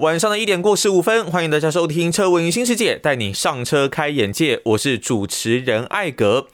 [0.00, 4.58] 晚上的一点过十五分，欢迎大家收听《车闻新世界》，带你上车开眼界。
[4.64, 6.46] 我是主持人艾格。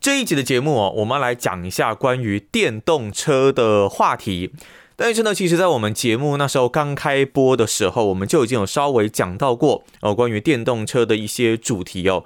[0.00, 4.52] 这一集的节目哦，我们要来讲一下关于电动车的话题。
[4.94, 12.22] 但是呢，其实，在我们节目那时候刚开播的时候，我们就已经有稍微讲到过哦，关于电动车的一些主题哦。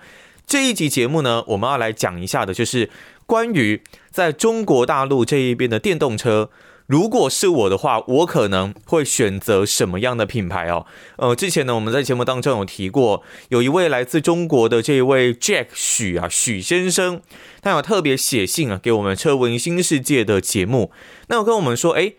[0.46, 2.90] 这一集节目呢，我们要来讲一下的，就是
[3.24, 6.50] 关于在中国大陆这一边的电动车。
[6.88, 10.86] 如果是我的话，我可能会选择什么样的品牌哦？
[11.16, 17.20] 呃，之前呢，我们在节目当中有提过，有一位来自中国的这位 Jack 许啊许先生，
[17.60, 20.90] 他有特别写信啊给我们车文新世界的节目，
[21.26, 22.16] 那有跟我们说，诶，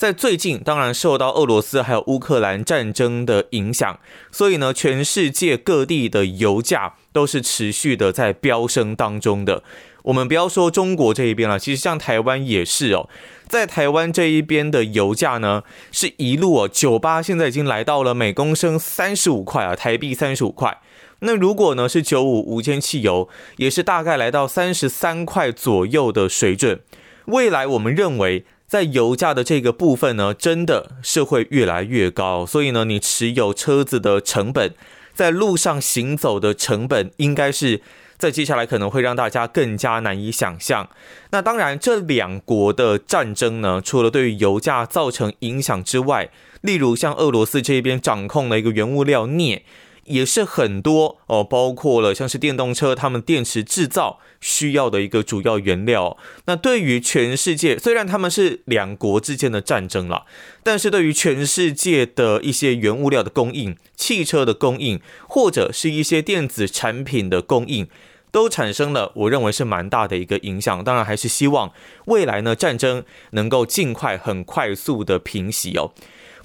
[0.00, 4.00] 在最近，当然受到俄罗斯还有乌克兰战争的影响，
[4.32, 9.62] 所以呢，全世界各地的油价都是持续的在飙升当中的。
[10.04, 13.10] 我们不要说中国这一边了，其实像台湾也是哦。
[13.46, 20.78] 在台湾这一边的油价呢，是一路哦，九八现在已经来到了每公升三十五块啊，台币三十五块。
[21.18, 26.80] 那如果呢是九五无铅汽油，也是大概来到三十三块左右的水准。
[27.26, 32.46] 未来我们认为，在油价的这个部分呢，真的是会越来越高。
[32.46, 34.72] 所以呢，你持有车子的成本，
[35.12, 37.82] 在路上行走的成本，应该是。
[38.16, 40.88] 在接下来可能会让大家更加难以想象。
[41.30, 49.64] 那当然，这两国的战争呢，除了对于油价造成影响之外，例如像俄罗斯这边掌控了一个原物料镍。
[50.10, 56.18] 也是很多哦，包括了像是电动车，他们电池制造需要的一个主要原料。
[56.46, 60.26] 那对于全世界，虽然他们是两国之间的战争了，
[60.62, 67.86] 但是对于全世界的一些原物料的供应、汽车的供应，或者是一些电子产品的供应，
[68.32, 70.82] 都产生了我认为是蛮大的一个影响。
[70.82, 71.72] 当然，还是希望
[72.06, 75.92] 未来呢，战争能够尽快、很快速的平息哦。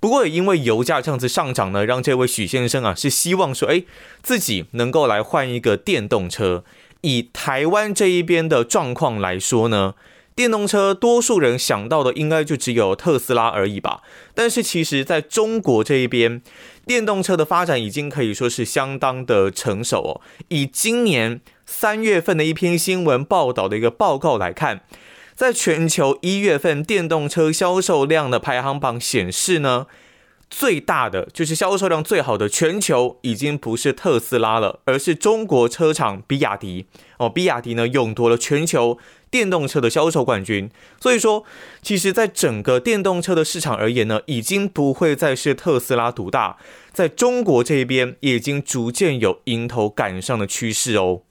[0.06, 3.84] 不过也因为油价这样子上涨呢，让这位许先生啊是希望说，哎，
[4.22, 6.64] 自己能够来换一个电动车。
[7.02, 9.96] 以台湾这一边的状况来说呢，
[10.36, 14.04] 电动车多数人想到的应该就只有特斯拉而已吧。
[14.36, 16.40] 但是其实在中国这一边，
[16.86, 20.22] 电动车的发展已经可以说是相当的成熟哦。
[20.50, 24.82] 以今年三月份的一篇新闻报道的一个报告来看。
[25.36, 29.86] 在全球一月份电动车销售量的排行榜显示呢，
[30.50, 36.86] 最大的就是销售量最好的全球已经不是特斯拉了，而是中国车厂比亚迪
[37.18, 37.30] 哦。
[37.30, 38.98] 比亚迪呢，勇夺了全球
[39.30, 40.72] 电动车的销售冠军。
[41.02, 41.44] 所以说，
[41.82, 46.56] 其实，在整个电动车的市场而言呢，已经不会再是特斯拉独大，
[46.94, 51.24] 在中国这边已经逐渐有迎头赶上的趋势哦。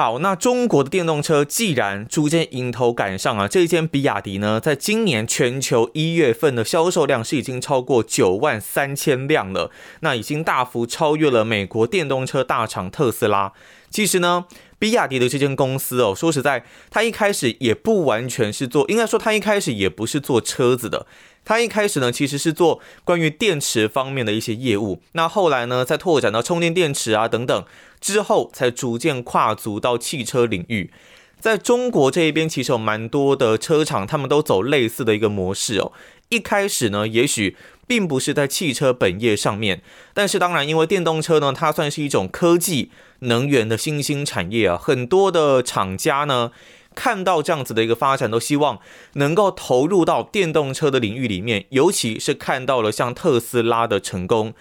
[0.00, 13.52] 好，那中国的电动车既然逐渐迎头赶上啊，这一间比亚迪呢，在今年全球一月份的销售量是已经超过九万三千辆了，那已经大幅超越了美国电动车大厂特斯拉。
[13.90, 14.46] 其实呢，
[14.78, 21.06] 比亚迪的这间公司哦，说实在，它一开始也不完全是做，应该说它一开始也不是做车子的。
[21.50, 25.02] 他一开始呢，其实是做关于电池方面的一些业务。
[25.14, 27.64] 那后来呢，再拓展到充电电池啊等等，
[28.00, 30.92] 之后才逐渐跨足到汽车领域。
[31.40, 35.90] 在中国这一边，其实有蛮多的车厂，他们都走类似的一个模式哦。
[36.28, 37.56] 一开始呢，也许
[37.88, 39.82] 并不是在汽车本业上面，
[40.14, 46.52] 但是当然，因为电动车呢，它算是一种科技能源的新兴产业啊，很多的厂家呢。
[46.94, 48.78] 看到这样子的一个发展，都希望
[49.14, 54.52] 能够投入到电动车的领域里面，尤其是看到了像特斯拉的成功。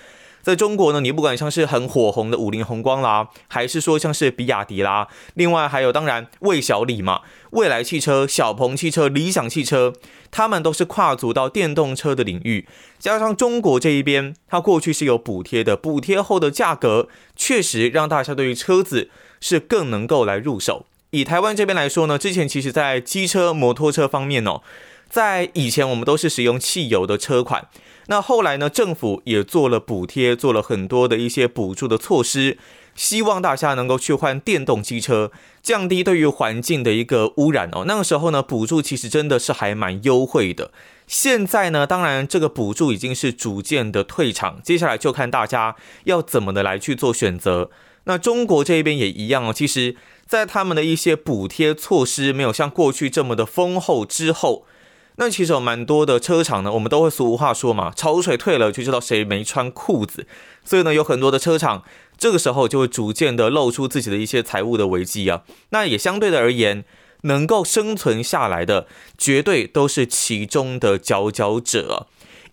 [0.41, 9.94] 在中国呢，你不管像是很火红的五菱宏光啦，还是说像是比亚迪啦，另外还有当然魏小李嘛，蔚来汽车、小鹏汽车、理想汽车，
[10.31, 12.66] 他们都是跨足到电动车的领域。
[12.97, 19.09] 加上中国这一边，它过去是有补贴的，补贴后的价格确实让大家对于车子
[19.41, 20.85] 是更能够来入手。
[21.12, 24.61] 以台湾这边来说呢，之前其实在机车、摩托车方面哦，
[25.09, 27.67] 在以前我们都是使用汽油的车款，
[28.08, 32.59] 那后来呢，政府也做了补贴，做了很多的一些补助的措施，
[32.94, 35.32] 希望大家能够去换电动机车，
[35.64, 37.85] 降低对于环境的一个污染哦。
[37.88, 40.72] 那个时候呢，补助其实真的是还蛮优惠的。
[41.08, 47.72] 现在呢，当然这个补助已经是逐渐的退场，接下来就看大家要怎么的来去做选择。
[48.03, 49.96] 那中国这边也一样哦，其实。
[50.29, 54.64] 在他们的一些补贴措施没有像过去这么的丰厚之后，
[55.16, 60.28] 那其实有蛮多的车厂呢，我们都会俗话说嘛，潮水退了就知道谁没穿裤子。
[60.64, 61.84] 所以呢，有很多的车厂
[62.16, 65.41] 这个时候就会逐渐的露出自己的一些财务的危机啊。
[65.72, 66.85] 那也相对的而言，
[67.22, 68.85] 能够生存下来的，
[69.17, 72.05] 绝对都是其中的佼佼者。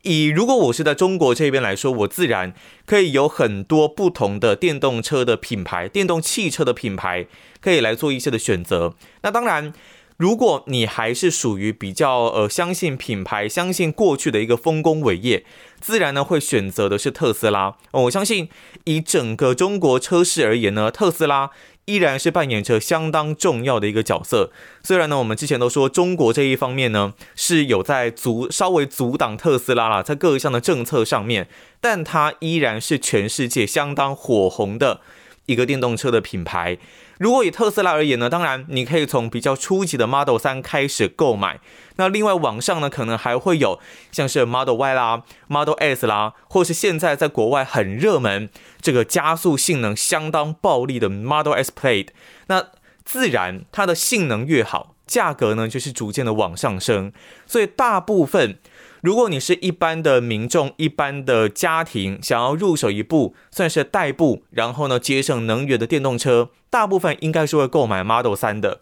[0.06, 2.55] 以如果我是在中国这边来说，我自然
[2.87, 7.26] 可以有很多不同的电动车的品牌、电动汽车的品牌，
[7.61, 8.94] 可以来做一些的选择。
[9.23, 9.73] 那当然，
[10.17, 15.44] 如果你还是属于比较呃相信品牌、相信过去的一个丰功伟业，
[15.81, 17.75] 自然呢会选择的是特斯拉。
[17.91, 18.49] 我相信
[18.85, 21.50] 以整个中国车市而言呢，特斯拉。
[21.87, 24.53] 依然是扮演着相当重要的一个角色。
[24.83, 31.49] 虽然呢，我们之前都说中国这一方面呢是有在阻稍微阻挡特斯拉啦，在各项的政策上面，
[31.81, 35.00] 但它依然是全世界相当火红的
[35.47, 36.79] 一个电动车的品牌。
[37.19, 41.61] 如果以特斯拉而言呢，当然你可以从比较初级的 Model 3开始购买。
[41.96, 43.78] 那另外网上呢，可能还会有
[44.12, 48.48] 像是 Model Y 啦、Model S 啦，或是现在在国外很热门、
[48.81, 52.08] 这个加速性能相当暴力的 Model S Plaid。
[52.46, 52.66] 那
[53.04, 57.12] 自然它的性能越好，价格呢就是逐渐的往上升。
[57.46, 58.58] 所以大部分。
[59.02, 68.81] 如果你是一般的民众、一般的家庭，想要入手一部算是代步，然后呢节省能源的电动车，大部分应该是会购买 Model 3的。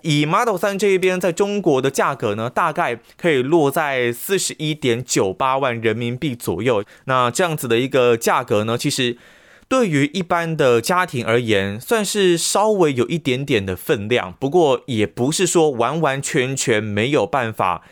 [0.00, 6.82] 以 Model 3这一边在中国的价格呢，大概可以落在四十一点九八万人民币左右。
[7.04, 9.18] 那这样子的一个价格呢，其实
[9.68, 14.34] 对于一般的家庭而言，算是稍微有一点点的分量。
[14.40, 17.82] 不过也不是说完完全全没有办法。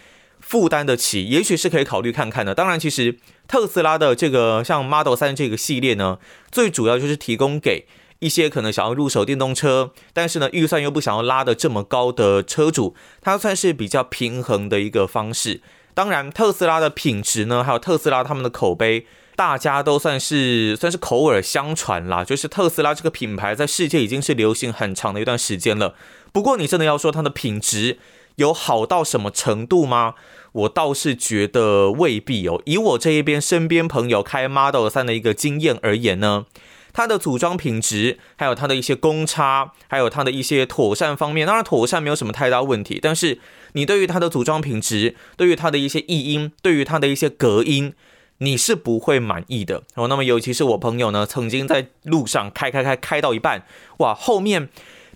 [0.41, 2.55] 负担得起，也许是可以考虑看看的。
[2.55, 3.17] 当然，其实
[3.47, 6.19] 特斯拉的这个像 Model 3这个系列呢，
[6.51, 7.87] 最主要就是提供给
[8.21, 15.61] 一些可能想要入手电动车，但是呢预算又不想要拉得这么高的车主，它算是比较平衡的一个方式。
[15.93, 22.25] 当然，特斯拉的品质呢，还有特斯拉他们的口碑，大家都算是算是口耳相传啦。
[22.25, 25.95] 就是特斯拉这个品牌在世界已经是流行很长的一段时间了。
[26.33, 27.99] 不过，你真的要说它的品质
[28.37, 30.15] 有好到什么程度吗？
[30.53, 32.63] 我倒是觉得未必哦。
[32.65, 36.47] 以我这一边身边朋友开 Model 3的一个经验而言呢，
[36.93, 42.99] 它的组装品质，还有它的一些公差，还有它的一些妥善方面，当然妥善没有什么太大问题。
[43.01, 43.39] 但是
[43.73, 47.95] 你对于它的组装品质，对于它的一些异音，对于它的一些隔音，
[48.39, 50.09] 你是不会满意的哦。
[50.09, 53.65] 那么尤其是我朋友呢，曾经在路上开开开开到一半，
[53.99, 54.69] 哇，后面。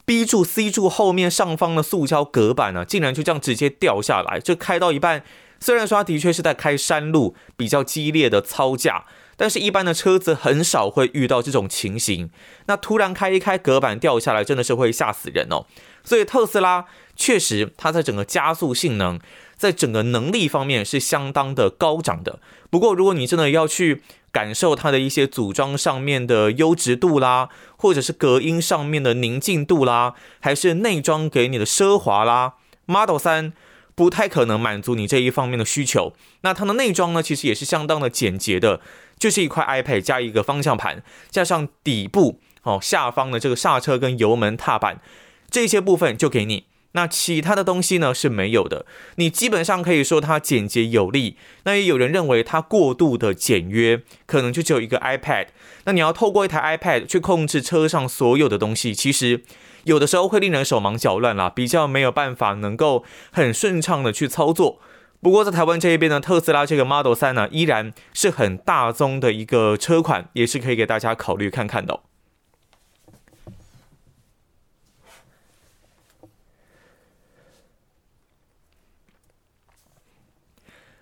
[0.06, 4.38] B 柱、C 柱后面上方的塑胶隔板呢、竟然就这样直接掉下来。
[4.38, 5.24] 就开到一半，
[5.60, 9.06] 虽然说它的确是在开山路，比较激烈的操驾，
[9.36, 12.31] 但是一般的车子很少会遇到这种情形。
[12.66, 15.66] 那突然开一开，隔板掉下来，真的是会吓死人哦。
[16.04, 16.86] 所以特斯拉
[17.16, 19.19] 确实，它在整个加速性能，
[19.56, 22.40] 在整个能力方面是相当的高涨的。
[22.70, 32.54] 不过，如果你真的要去，感受它的一些组装上面的优质度啦，或者是隔音上面的宁静度啦，还是内装给你的奢华啦
[32.86, 33.52] ，Model 3
[33.94, 36.14] 不太可能满足你这一方面的需求。
[36.40, 38.81] 那它的内装呢，其实也是相当的简洁的，
[39.24, 45.00] 就是一块 iPad 加一个方向盘，加上底部哦下方的这个刹车跟油门踏板
[45.48, 46.64] 这些部分就给你。
[46.92, 48.84] 那其他的东西呢是没有的，
[49.14, 51.38] 你基本上可以说它简洁有力。
[51.62, 55.46] 那也有人认为它过度的简约，可能就只有一个 iPad。
[55.84, 59.42] 那你要透过一台 iPad 去控制车上所有的东西，其实
[59.84, 63.02] 有的时候会令人手忙脚乱啦，比较没有办法能够
[63.32, 64.81] 很顺畅的去操作。
[65.24, 72.00] 不过在台湾这一边呢，特斯拉这个 Model 3呢，依然是很大宗的一个车款，也是可以给大家考虑看看的。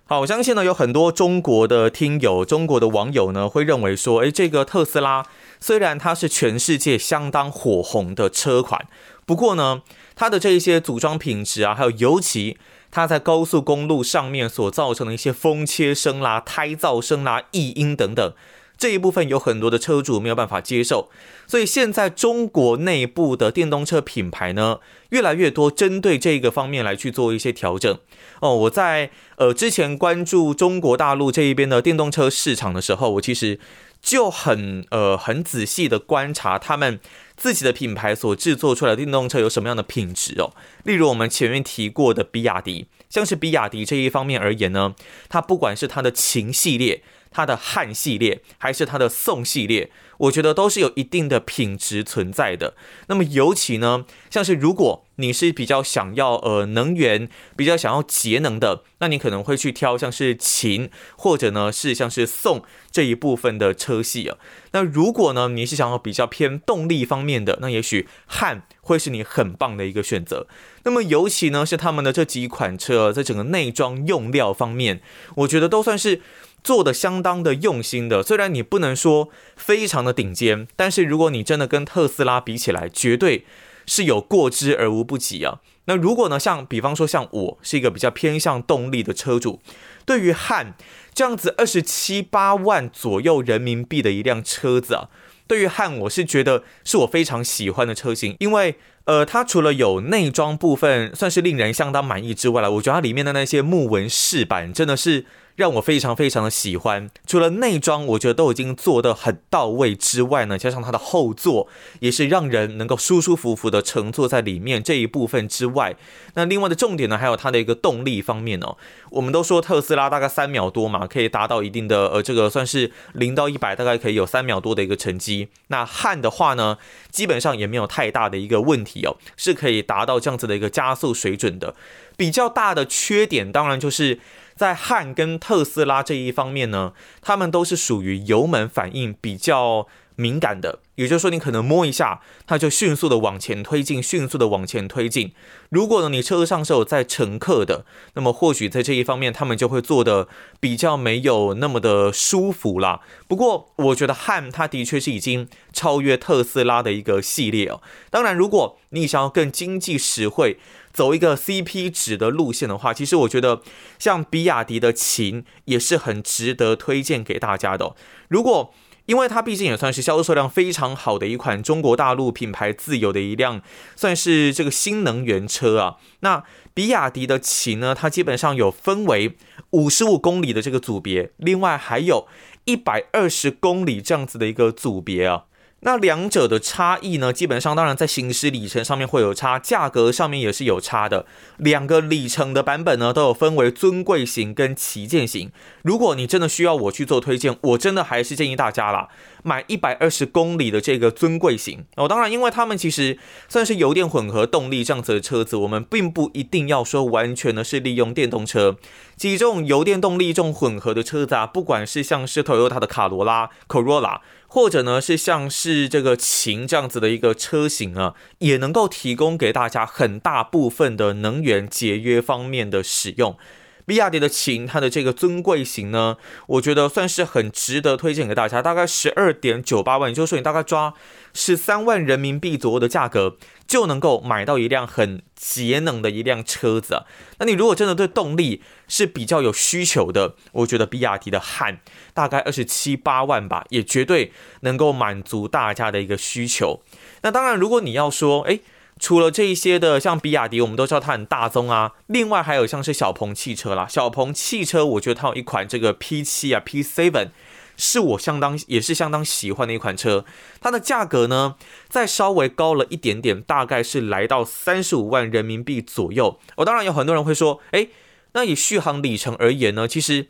[0.05, 5.26] 好，我相信呢，有很多中国的听友、中国的网友呢，会认为说，诶，这个特斯拉
[5.59, 8.87] 虽然它是全世界相当火红的车款，
[9.26, 9.83] 不过呢，
[10.14, 12.59] 它的这一些组装品质啊，还有尤其
[12.93, 18.33] 它在高速公路上面所造成的一些风切声啦、胎噪声啦、异音等等。
[18.79, 21.09] 这一部分有很多的车主没有办法接受，
[21.47, 24.81] 所以现在中国内部的电动车品牌呢，
[25.11, 27.97] 越来越多针对这个方面来去做一些调整。
[28.41, 33.61] 哦，我在呃之前关注中国大陆这一边的电动车市场的时候，我其实
[34.01, 36.99] 就很呃很仔细的观察他们
[37.43, 40.55] 自己的品牌所制作出来的电动车有什么样的品质哦。
[40.85, 44.95] 例如我们前面提过的比亚迪，像是比亚迪这一方面而言呢，
[45.29, 47.03] 它不管是它的秦系列。
[47.35, 49.91] 它的汉系列还是它的宋系列，
[50.23, 52.75] 我觉得都是有一定的品质存在的。
[53.09, 64.38] 那么尤其呢，像是如果你是比较想要呃能源比较想要节能的，那你可能会去挑像是秦或者呢是像是宋这一部分的车系啊。
[64.73, 70.47] 那如果呢你是想要比较偏动力方面的，那也许汉会是你很棒的一个选择。
[70.85, 75.00] 那么尤其呢是他们的这几款车在整个内装用料方面，
[75.37, 76.21] 我觉得都算是。
[76.64, 83.45] 做的相当的用心的，虽然你不能说非常的顶尖，但是如果你真的跟特斯拉比起来，绝对
[83.87, 85.59] 是有过之而无不及啊。
[85.87, 89.61] 那如果呢，像比方说像我是一个比较偏向动力的车主，
[90.07, 90.75] 对于汉
[91.12, 95.11] 这样子二十七八万左右人民币的一辆车子啊，
[95.49, 98.76] 对于汉我是觉得是我非常喜欢的车型，因为
[99.07, 105.26] 呃，它除了有内装部分算是令人相当满意之外了，我觉得它里面的那些木纹饰板真的是。
[105.57, 111.69] 让我非常非常的喜欢，除了内装我觉得都已经做得很到位之外呢，加上它的后座
[112.01, 115.95] 也是让人能够舒舒服服的乘坐在里面这一部分之外，
[116.35, 118.77] 那另外的重点呢，还有它的一个动力方面哦。
[119.11, 125.49] 我们都说特斯拉大概三秒多嘛，可以达到一定的呃这个算是零到一百大概可以有三秒多的一个成绩。
[125.69, 126.79] 那汉的话呢，
[127.11, 131.75] 基本上也没有太大的一个问题哦，是可以达到这样子的一个加速水准的。
[132.17, 134.19] 比较大的缺点当然就是。
[134.57, 145.33] 在汉跟特斯拉这一方面呢，他们都是属于油门反应比较敏感的，也就是说，你可能摸一下，它就迅速的往前推进，迅速的往前推进。
[145.71, 150.29] 如果呢，你车上是有载乘客的，那么或许在这一方面，他们就会做的
[150.61, 153.01] 比较没有那么的舒服啦。
[153.27, 157.81] 不过，我觉得汉它的确是已经超越特斯拉的一个系列哦。
[158.11, 160.59] 当然，如果你想要更经济实惠，
[160.93, 163.63] 走一个 CP 值的路线的话，其实我觉得
[163.99, 167.95] 像比亚迪的秦也是很值得推荐给大家的。
[168.29, 168.75] 如果
[169.07, 173.61] 因为它毕竟也算是销售量非常好的一款中国大陆品牌自有的一辆，
[173.97, 175.97] 算是这个新能源车啊。
[176.21, 179.37] 那比亚迪的秦呢，它基本上有分为
[179.71, 182.29] 五十五公里的这个组别，另外还有
[182.65, 185.47] 一百二十公里这样子的一个组别啊。
[185.85, 191.27] 那两者的差异呢，基本上当然在行驶里程上面会有差，价格上面也是有差的。
[191.59, 195.51] 两个里程的版本呢，都有分为尊贵型跟旗舰型。
[195.83, 199.09] 如果你真的需要我去做推荐，我真的还是建议大家啦，
[199.43, 201.85] 买一百二十公里的这个尊贵型。
[201.97, 208.77] 哦，当然，因为他们其实算是油电混合动力这样子的车子，我们并不一定要说完全的是利用电动车。
[209.23, 214.19] 其实这种油电动力这种混合的车子啊，不管是像是 Toyota 的卡罗拉、Corolla。
[214.49, 223.37] 或者呢，是像是这个秦这样子的一个车型啊，也能够提供给大家很大部分的能源节约方面的使用。
[223.85, 228.62] 比亚迪的秦，它的这个尊贵型呢，我觉得算是很值得推荐给大家。
[228.62, 230.95] 大概十二点九八万，也就是说你大概抓
[231.35, 233.37] 十三万人民币左右的价格，
[233.67, 237.05] 就能够买到一辆很节能的一辆车子。
[237.39, 241.81] 那你如果真的对动力是比较有需求的，我觉得比亚迪的汉
[242.15, 246.83] 大概二十七八万吧，也绝对能够满足大家的一个需求。
[247.23, 248.61] 那当然，如果你要说，诶。
[249.03, 251.95] 除了这一些的，像比亚迪，我们都知道它很大宗啊。
[252.07, 257.31] 另外还有像是小鹏汽车啦，小鹏汽车，我觉得它有一款这个 P7 啊，P7
[257.77, 260.25] 是我相当也是相当喜欢的一款车。
[260.61, 261.57] 它的价格呢，
[261.89, 266.39] 再稍微高了一点点，大概是来到三十五万人民币左右。
[266.55, 267.89] 我、哦、当然有很多人会说，诶，
[268.35, 270.29] 那以续航里程而言呢，其实。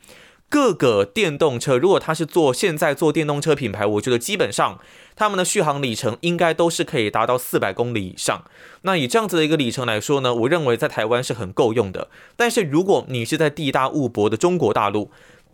[0.49, 4.79] 各个电动车，如果它是做现在做电动车品牌，我觉得基本上
[5.15, 8.45] 他们的续航里程应该都是可以达到四百公里以上。
[8.83, 12.09] 那以这样子的一个里程来说呢，我认为在台湾是很够用的。
[12.37, 15.11] 但是如果你是在地大物博的中国大陆，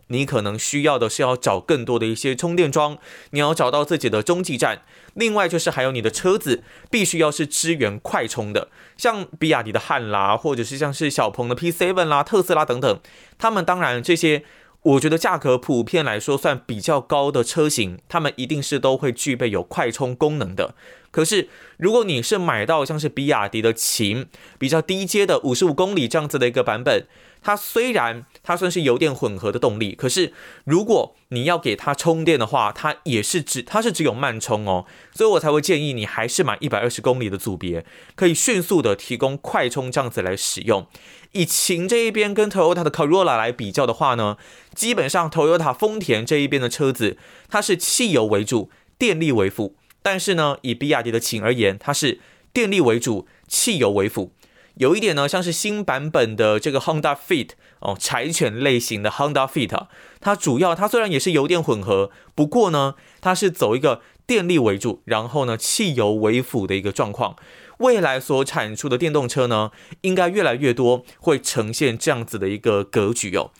[0.07, 2.97] 你可能需要的是要找更多的一些充电桩，
[3.31, 4.81] 你要找到自己的中继站。
[5.13, 12.99] 另外就是还有你的车子必须要是支援快充的，像比亚迪的汉啦，或者是像是小鹏的 P7 啦、特斯拉等等，
[13.37, 14.43] 他们当然这些。
[14.81, 20.73] 我觉得价格普遍来说算比较高的车型，它们一定是都会具备有快充功能的。
[21.11, 27.05] 可是，如果你是买到像是比亚迪的秦，比较低阶的五十五公里这样子的一个版本。
[27.41, 30.33] 它虽然它算是油电混合的动力，可是
[30.65, 40.87] 如果你要给它充电的话，它也是只它是只有慢充哦，所以我才会建议你还是买一百二十公里的组别，可以迅速的提供快充这样子来使用。
[41.33, 44.37] 以秦这一边跟 Toyota 的 Corolla 来比较的话呢，
[44.73, 47.17] 基本上 Toyota 丰田这一边的车子
[47.47, 52.19] 它是汽油为主，电力为辅，但是呢，以比亚迪的秦而言，它是
[52.51, 54.33] 电力为主，汽油为辅。
[54.79, 59.87] 有一点呢像是新版本的这个 Honda Fit 哦，柴犬类型的 Honda Fit，
[60.21, 67.35] 它主要它虽然也是油电混合，不过呢它是走一个电力为主，然后呢汽油为辅的一个状况。
[67.79, 69.71] 未来所产出的电动车呢，
[70.01, 73.51] 应该越来越多会呈现这样子的一个格局哦。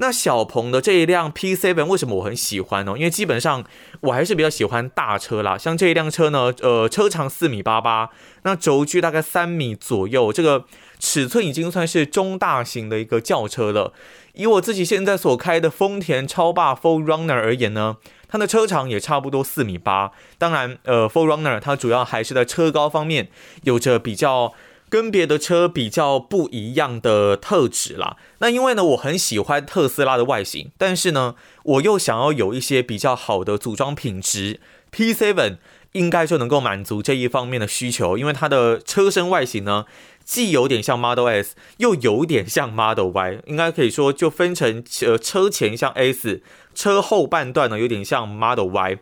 [0.00, 2.94] 那小鹏的这一辆 P7 为什么我很喜欢呢？
[2.96, 3.64] 因为基本上
[4.00, 8.10] 我还是比较喜欢大车啦，像这一辆车呢，呃，车长四米八八，
[8.42, 10.64] 那轴距大概三米左右，这个
[11.00, 13.92] 尺寸已经算是中大型的一个轿车了。
[14.34, 17.96] 以我自己现在所开的丰田超霸 4Runner 而言呢，
[18.28, 20.12] 它的车长也差不多四米八。
[20.38, 23.28] 当然，呃 for runner 它主要还是在车高方面
[23.64, 24.54] 有着比较。
[24.88, 28.16] 跟别的车比较不一样的特质啦。
[28.38, 34.60] 那因为呢，我很喜欢特斯拉的外形，但是呢，我又想要有一些比较好的组装品质。
[34.90, 35.56] P7
[35.92, 39.84] 应该就能够满足这一方面的需求，因为它的车身外形呢，
[40.24, 46.42] 既有点像 Model S，又有点像 Model Y，应该可以说就分成呃车前像 S，
[46.74, 48.98] 车后半段呢有点像 Model Y。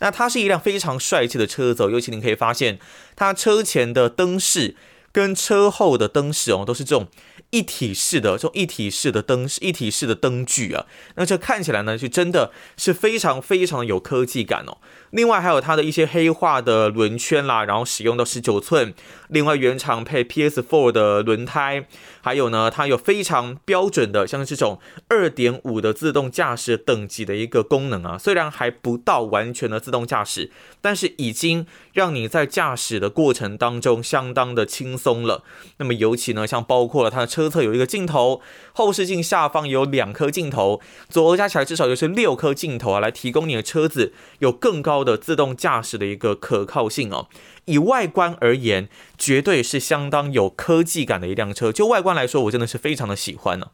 [0.00, 2.78] 那它是一辆非常帅气的车子，尤其你可以发现
[3.16, 4.76] 它车前的灯饰。
[5.12, 7.08] 跟车后的灯饰哦，都是这种
[7.50, 10.86] 一体式的，这种一体式的灯饰，一体式的灯具啊，
[11.16, 14.78] 那这看起来呢，就真的是非常非常有科技感哦。
[15.10, 18.94] 另外还有它的一些黑化的轮圈啦，然后使用到十九寸，
[19.28, 21.86] 另外原厂配 PS4 的轮胎，
[22.20, 30.50] 还有呢，它有非常标准的像这种二点五的自动驾驶等级的一个功能啊，虽然还不到完全的自动驾驶，
[30.80, 35.42] 但是已经让你在驾驶的过程当中相当的轻松了。
[35.78, 38.40] 那么尤其呢，像包括了它的车侧有一个镜头，
[38.72, 47.28] 后视镜下方有两颗镜头，左右加起来至少就是六颗镜头啊，来提供你的车子有更高的自动驾驶的一个可靠性哦。
[47.64, 51.72] 以外观而言，绝对是相当有科技感的一辆车。
[51.72, 53.70] 就外观来说，我真的是非常的喜欢呢。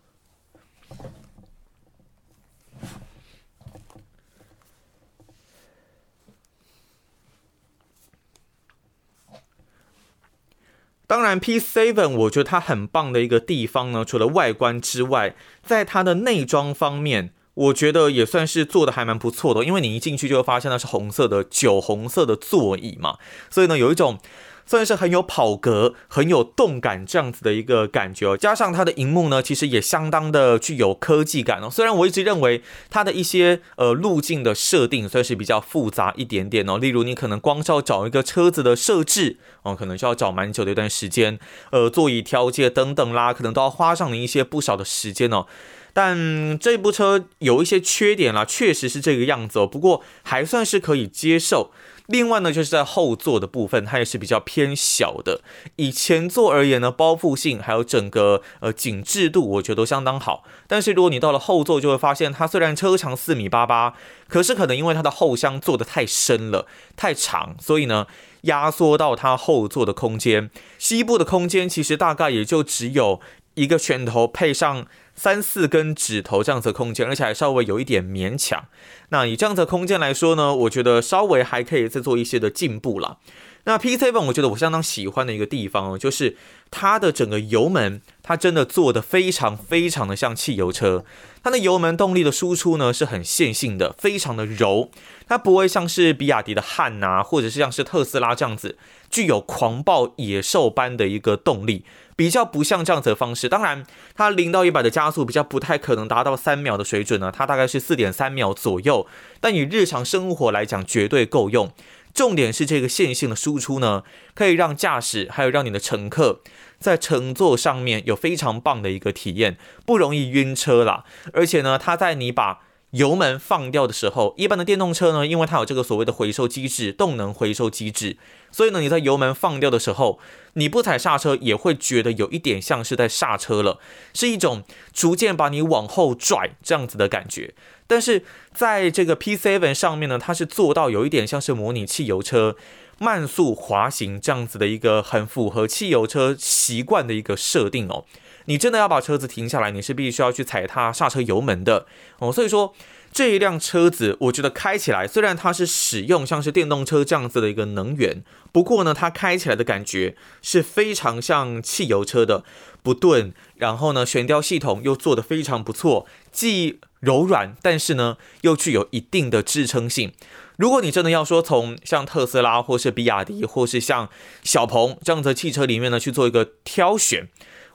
[11.06, 17.32] 当然，P Seven 我觉得它很棒的一个地方呢，除了外观之外，在它的内装方面。
[17.56, 23.16] 我觉得也算是做的还蛮不错的，因为你一进去就会发现那是红色的酒红色的座椅嘛，
[23.50, 24.18] 所以呢有一种
[24.66, 28.36] 算是很有跑格、很有动感这样子的一个感觉哦。
[28.36, 31.70] 加上它的荧幕呢，其实也相当的具有科技感哦。
[31.70, 41.38] 虽然我一直认为它的一些呃路径的设定算是比较复杂一点点哦，例如你可能光是要找一个车子的设置哦，可能就要找蛮久的一段时间，
[41.70, 45.46] 呃，座椅调节等等啦，可能都要花上你一些不少的时间哦。
[45.92, 49.66] 但这部车有一些缺点啦，确实是这个样子哦。
[49.66, 51.70] 不过还算是可以接受。
[52.06, 55.40] 另外呢，就是在后座的部分，它也是比较偏小的。
[55.76, 60.44] 以前座而言呢，包覆性还有整个呃紧致度，我觉得都相当好。
[60.66, 63.94] 但是如果你到了后座，就会发现它虽然车长四米八八，
[64.28, 66.66] 可是可能因为它的后箱做的太深了、
[66.96, 68.06] 太长，所以呢，
[68.42, 73.20] 压缩到它后座的空间，膝部的空间其实大概也就只有
[73.54, 74.86] 一个拳头配上。
[75.16, 78.66] 三四根指头这样子的空间，而且还稍微有一点勉强。
[79.08, 83.18] 那以这样子的空间来说呢，我觉得稍微还可以再做一些的进步了。
[83.64, 86.36] 那 P7 我觉得我相当喜欢的一个地方哦，就是
[86.70, 91.04] 它的整个油门，它真的做的非常非常的像汽油车。
[91.46, 94.90] 它的油门动力的输出呢是很线性的，非常的柔，
[95.28, 98.76] 它不会像是比亚迪的汉啊，或者是像是特斯拉这样子，
[99.08, 101.84] 具有狂暴野兽般的一个动力。
[102.16, 109.06] 比较不像这样子的方式，当然，它零到一百的加速比较不太可能达到三秒的水准呢，它大概是四点三秒左右，
[109.40, 111.70] 但以日常生活来讲绝对够用。
[112.16, 114.02] 重点是这个线性的输出呢，
[114.34, 116.40] 可以让驾驶还有让你的乘客
[116.80, 121.04] 在乘坐上面有非常棒的一个体验，不容易晕车啦。
[121.34, 122.60] 而且呢，它在你把
[122.92, 128.16] 油门放掉的时候，一般的电动车呢，因为它有这个所谓的回收机制，动能回收机制，
[128.50, 130.18] 所以呢，你在油门放掉的时候，
[130.54, 133.78] 你不踩刹车也会觉得有一点像是在刹车了，
[134.14, 137.54] 是一种逐渐把你往后拽这样子的感觉。
[137.86, 142.56] 但是在这个 P7 上面呢，它是做到有一点像是模拟汽油车
[142.98, 148.04] 慢速滑行这样子的一个很符合汽油车习惯的一个设定哦。
[148.46, 151.86] 你真的要把车子停下来，你是必须要去踩踏刹车油门的
[152.20, 152.32] 哦。
[152.32, 152.72] 所以说
[153.12, 158.22] 这一辆车子，我觉得开起来虽然它是使用像是电动车这样子的一个能源，
[158.52, 162.44] 不过呢，它开起来的感觉是非常像汽油车的，
[162.82, 170.12] 不顿，然后呢，悬吊系统又做得非常不错，既柔软，但是呢又具有一定的支撑性。
[170.56, 174.08] 如果你真的要说从像特斯拉或是比亚迪或是像
[174.42, 177.28] 小鹏这样的汽车里面呢去做一个挑选，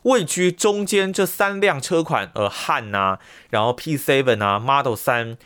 [0.03, 5.37] 位居中间这三辆车款，呃，汉呐，然后 P7 啊，Model 三。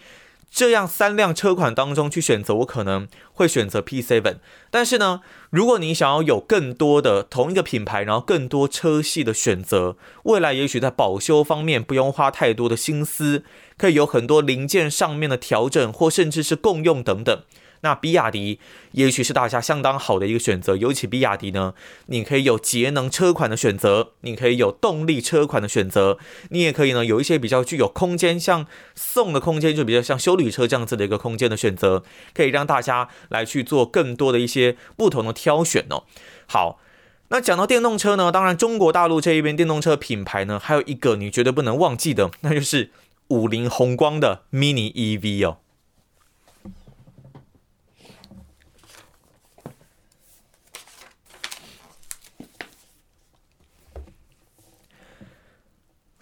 [0.56, 4.38] 这样三辆车款当中去选择，我可能会选择 P7。
[4.72, 13.44] 但是呢，如果你想要有更多的同一个品牌，然后更多车系的选择，未来也许在保修方面不用花太多的心思，
[13.78, 17.42] 可以有很多零件上面的调整，或甚至是共用等等。
[17.86, 18.60] 那比亚迪
[18.94, 21.76] 也许是大家相当好的一个选择，尤其比亚迪呢，
[22.08, 26.18] 你可以有节能车款的选择，你可以有动力车款的选择，
[26.50, 36.06] 你也可以呢有一些比较具有空间，像送的空间就比较像休旅车这样子的一个空间的选择，可以让大家来去做更多的一些不同的挑选哦。
[36.48, 36.80] 好，
[37.28, 42.90] 那讲到电动车呢，当然中国大陆这一边电动车品牌呢，还有一个你绝对不能忘记的，那就是
[43.28, 45.58] 五菱宏光的 Mini EV 哦。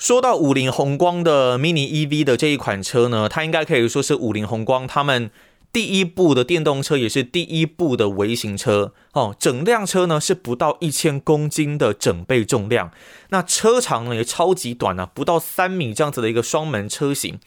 [0.03, 5.31] 说到五菱宏光的 Mini EV 的这一款车呢，它应该可以说是五菱宏光他们
[5.71, 9.33] 第一部的电动车，也是第一部的微型车哦。
[9.39, 12.91] 整辆车呢是不到一千公斤的整备重量，
[13.29, 17.39] 那车长呢也超级短啊，不到三米这样子的一个双门车型。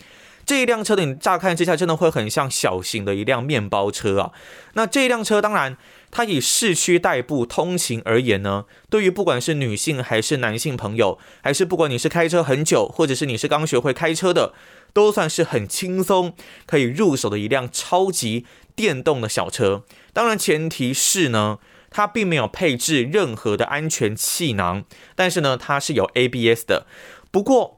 [0.47, 4.33] 这一辆车的你乍看之下真的会很像小型的一辆面包车啊。
[4.73, 5.77] 那这一辆车当然。
[6.13, 14.55] 它以市区代步通勤而言呢，对于不管是女性还是男性朋友，还是不管你是开车很久，或者是你是刚学会开车的，
[14.95, 16.33] 都算是很轻松
[16.65, 19.83] 可以入手的一辆超级电动的小车。
[20.15, 21.59] 当然，前提是呢，
[21.91, 26.87] 它并没有配置任何的安全气囊，但是呢，它是有 ABS 的。
[27.31, 27.76] 不过，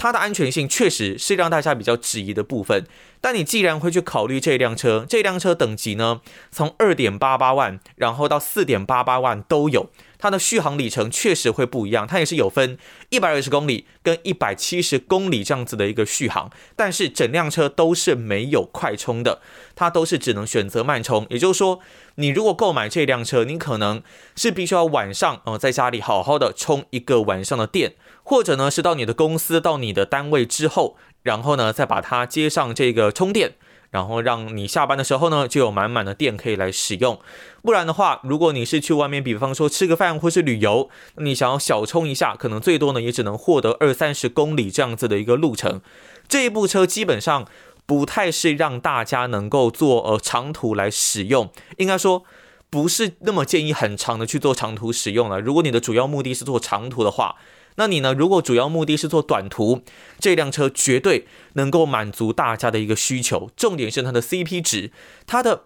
[0.00, 2.86] 它的安全性确实是让大家比较质疑的部分。
[3.20, 9.90] 但你既然会去考虑这辆车，这辆车等级呢，从二点八八万，然后到四点八八万都有。
[10.20, 12.76] 它的续航里程确实会不一样，它也是有分
[13.08, 16.50] 一百二十公里跟一百七十公里这样子的一个续航。
[16.76, 19.40] 但是整辆车都是没有快充的，
[19.74, 21.26] 它都是只能选择慢充。
[21.30, 21.80] 也就是说，
[22.16, 24.02] 你如果购买这辆车，你可能
[24.36, 30.96] 是必须要晚上呃在家里好好的充一个晚上的电，或者呢是到你的公司到你的单位之后。
[31.22, 33.52] 然后呢，再把它接上这个充电，
[33.90, 37.18] 然后让你下班的时候呢，就有满满的电可以来使用。
[37.62, 45.80] 不然的话，如果你是去外面，比方说吃个饭或是旅游，你想要小充一下，可能最多呢也只能获得二三十公里这样子的一个路程。
[46.28, 47.46] 这一部车基本上
[47.84, 52.22] 不太是让大家能够做呃长途来使用，应该说
[52.70, 55.40] 不是那么建议很长的去做长途使用了。
[55.40, 57.36] 如果你的主要目的是做长途的话。
[57.80, 58.12] 那你呢？
[58.12, 59.80] 如果主要目的是做短途，
[60.18, 63.50] 这辆车绝对能够满足大家的一个需求。
[63.56, 64.92] 重点是它的 CP 值，
[65.26, 65.62] 它的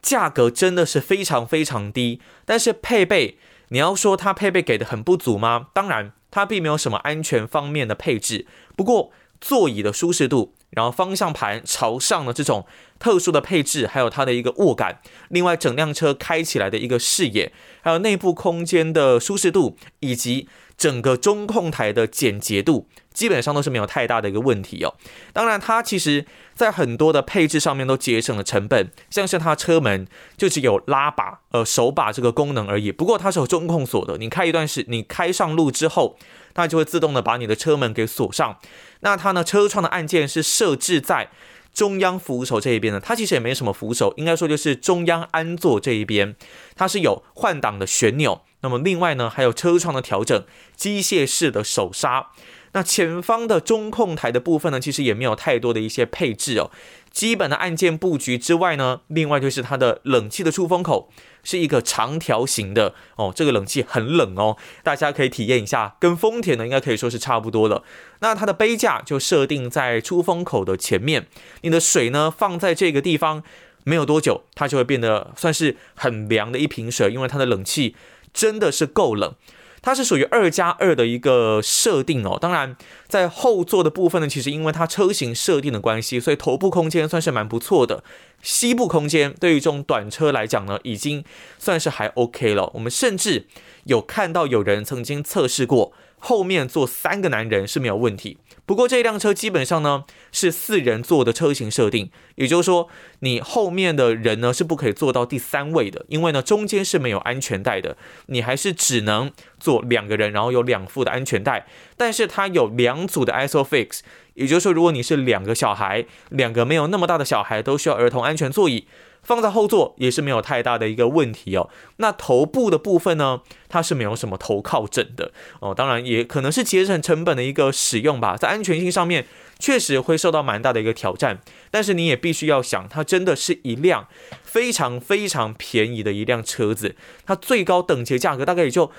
[0.00, 2.22] 价格真的是非常非常低。
[2.46, 3.36] 但是配备，
[3.68, 5.66] 你要说它配备给的很不足吗？
[5.74, 8.46] 当然，它并没有什么安全方面的配置。
[8.74, 12.66] 不过座椅的舒适度，然后方向盘朝上的这种
[12.98, 20.48] 特殊的配置，还有它的一个握感，另外整辆车开起来的一个视野，还有内部空间的舒适度，以及
[20.80, 24.94] 整个中控台的简洁度基本上都是没有太大的一个问题哦。
[25.34, 32.90] 当然，它其实在很多的配置上面都节省了成本，像是它车门就只有拉把、呃手把这个功能而已。
[32.90, 36.16] 不过它是有中控锁的，你开一段时，你开上路之后，
[36.54, 38.56] 它就会自动的把你的车门给锁上。
[39.00, 41.28] 那它呢，车窗的按键是设置在
[41.74, 46.34] 中央扶手这一边的，它其实也没什么扶手，应该说就是中央安座这一边，
[46.74, 48.40] 它是有换挡的旋钮。
[48.62, 50.44] 那么另外呢，还有车窗的调整，
[50.76, 52.28] 机械式的手刹。
[52.72, 56.70] 那前方的中控台的部分呢，其实也没有太多的一些配置哦。
[57.10, 61.10] 基本的按键布局之外呢，另外就是它的冷气的出风口
[61.42, 67.82] 是一个长条形的哦，这个冷气很冷哦，大家可以体验一下，跟丰田呢应该可以说是差不多了。
[68.20, 71.26] 那它的杯架就设定在出风口的前面，
[71.62, 73.42] 你的水呢放在这个地方，
[73.82, 77.96] 没有多久它就会变得算是很凉的一瓶水，因为它的冷气。
[78.32, 79.34] 真的是够冷，
[79.82, 82.38] 它是属于二加二的一个设定哦。
[82.40, 88.04] 当然，在后座的部分呢，其实因为它车型设定的关系，所以头部空间算是蛮不错的。
[88.42, 91.24] 膝部空间对于这种短车来讲呢，已经
[91.58, 92.70] 算是还 OK 了。
[92.74, 93.46] 我们甚至
[93.84, 98.38] 有看到有人曾经测试过，后面坐三个男人是没有问题。
[98.70, 111.66] 不过这辆车基本上呢是四人座的车型设定，也就是说你后面的人呢是不可以坐到第三位的，因为呢中间是没有安全带的，你还是只能坐两个人，然后有两副的安全带。
[111.96, 114.02] 但是它有两组的 ISOFIX，
[114.34, 118.86] 也就是说如果你是两个小孩，两个没有那么大的小孩都需要儿童安全座椅。
[119.22, 121.68] 放在后座也是没有太大的一个问题哦。
[121.96, 125.74] 那头部的部分呢，它是没有什么头靠枕的哦。
[125.74, 129.26] 当然也可能是节省成本的一个使用吧，在安全性上面
[129.58, 131.40] 确实会受到蛮大的一个挑战。
[131.70, 134.08] 但是你也必须要想，它真的是一辆
[134.42, 138.90] 非常非常便宜的一辆车子，它最高等级价格大概也就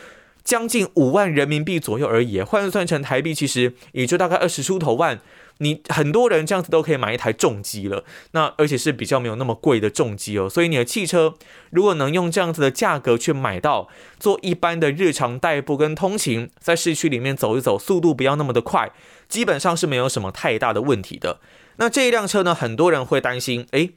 [0.44, 5.20] 将近五万人民币左右而已，换算成台币其实也就大概二十出头万。
[5.62, 11.36] 你很多人这样子都可以买一台重机了，那而且是比较没有那么贵的重机哦，所以你的汽车
[11.70, 13.88] 如果能用这样子的价格去买到，
[14.20, 18.92] 做一般的日常代步跟通勤，在市区里面走一走，速度不要那么的快，
[19.30, 21.40] 基本上是没有什么太大的问题的。
[21.78, 23.92] 那这一辆车呢，很多人会担心，诶。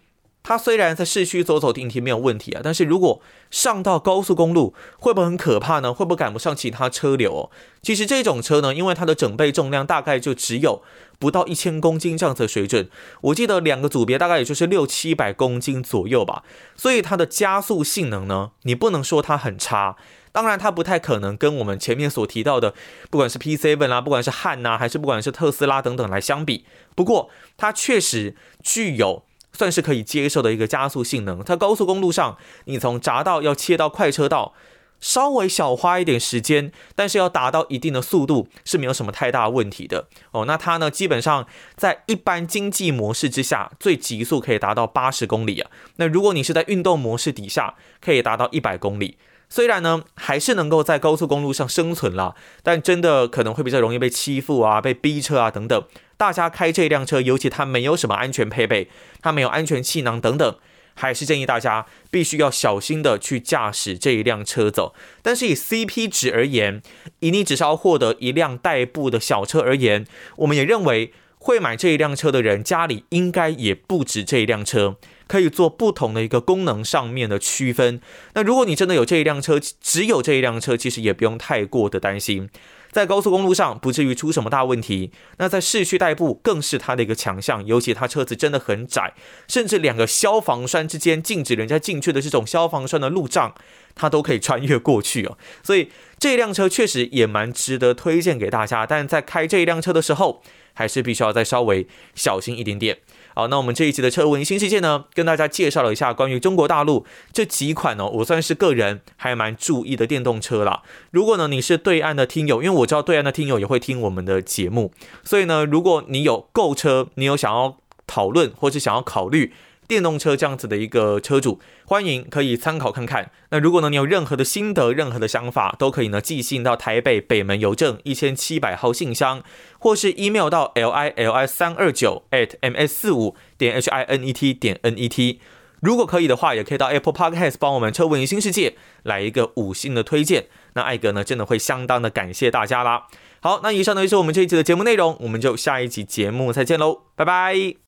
[0.44, 5.92] 它虽然在市区走走停停没有问题啊，但是如果上到高速公路，会不会很可怕呢？
[5.94, 7.50] 会不会赶不上其他车流哦？
[7.82, 10.82] 其实这种车呢，因为它的整备重量大概就只有
[11.18, 12.90] 不到一千公斤这样子的水准，
[13.22, 16.44] 我记得两个组别大概也就是六七百公斤左右吧，
[16.76, 19.96] 所以它的加速性能呢，你不能说它很差。
[20.30, 22.74] 当然，它不太可能跟我们前面所提到的，
[23.08, 26.66] 不管是 P7 啦，不管是汉呐，还是不管是特斯拉等等来相比。
[26.94, 29.22] 不过，它确实具有。
[29.54, 31.42] 算是可以接受的一个加速性能。
[31.42, 32.36] 在高速公路上，
[32.66, 34.52] 你从匝道要切到快车道，
[35.00, 40.44] 稍微小花一点时间，但是要达到一定的速度是没有什么太大问题的哦。
[40.46, 45.70] 那它呢，基本上在一般经济模式之下，最极速可以达到八十公里啊。
[45.96, 49.18] 那如果你是在运动模式底下，可以达到一百公里。
[49.50, 55.84] 虽然呢，还是能够在高速公路上生存啦，但真的可能会比较容易被欺负啊，被逼车啊等等。
[56.16, 58.88] 大家开这辆车，尤其它没有什么安全配备，
[59.20, 60.56] 它没有安全气囊等等，
[60.94, 64.94] 还是建议大家必须要小心的去驾驶这一辆车走。
[65.22, 66.82] 但是以 CP 值而言，
[67.20, 74.96] 以你只是要获得一辆代步的小车而言，我们也认为会买这一辆车的人家里应该也不止这一辆车，
[75.26, 78.00] 可以做不同的一个功能上面的区分。
[78.34, 82.48] 那如果你真的有这一辆车，只有这一辆车，其实也不用太过的担心。
[82.94, 89.14] 在高速公路上不至于出什么大问题，那在市区代步更是它的一个强项，尤其它车子真的很窄，
[89.48, 93.52] 甚至两个消防栓之间禁止人家进去的这种消防栓的路障，
[93.96, 95.36] 它都可以穿越过去哦。
[95.64, 100.40] 所以这辆车确实也蛮值得推荐给大家，但在开这一辆车的时候，
[100.72, 102.98] 还是必须要再稍微小心一点点。
[103.36, 110.82] 好，那我们这一集的车闻新世界呢，跟大家介绍了一下关于中国大陆这几款呢，我算是个人还蛮注意的电动车啦。
[111.10, 114.92] 如果呢你是对岸的听友，因为我知道对岸的听友也会听我们的节目，
[115.24, 119.52] 所以呢，如果你有购车，你有想要讨论或是想要考虑。
[119.86, 123.30] 电动车这样子的一个车主，欢迎可以参考看看。
[123.50, 129.42] 那如果呢，你有任何的心得、任何的想法，都可以呢寄信到台北北门邮政一千七百号信箱，
[129.84, 134.32] 或是 email 到 l i l i 三二九 at m s 四五点 h i n e
[134.32, 135.40] t 点 n e t。
[135.80, 140.46] 如果可以的话，也可以到 Apple Podcast 帮我们车问新世界来一个五星的推荐。
[140.72, 143.08] 那艾格呢，真的会相当的感谢大家啦。
[143.40, 147.74] 好，那以上呢就是我们这一期的节目内容，我们就下一集节目再见喽，拜拜。